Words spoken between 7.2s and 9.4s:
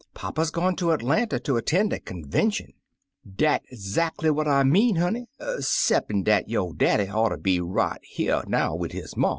be right here nowwidhisma.